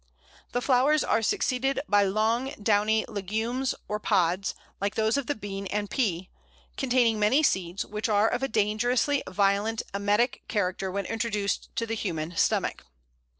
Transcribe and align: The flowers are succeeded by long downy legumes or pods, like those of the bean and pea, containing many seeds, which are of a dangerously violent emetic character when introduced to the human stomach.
The 0.53 0.63
flowers 0.63 1.03
are 1.03 1.21
succeeded 1.21 1.79
by 1.87 2.05
long 2.05 2.55
downy 2.59 3.05
legumes 3.07 3.75
or 3.87 3.99
pods, 3.99 4.55
like 4.79 4.95
those 4.95 5.15
of 5.15 5.27
the 5.27 5.35
bean 5.35 5.67
and 5.67 5.91
pea, 5.91 6.31
containing 6.75 7.19
many 7.19 7.43
seeds, 7.43 7.85
which 7.85 8.09
are 8.09 8.27
of 8.27 8.41
a 8.41 8.47
dangerously 8.47 9.21
violent 9.29 9.83
emetic 9.93 10.41
character 10.47 10.91
when 10.91 11.05
introduced 11.05 11.69
to 11.75 11.85
the 11.85 11.93
human 11.93 12.35
stomach. 12.35 12.83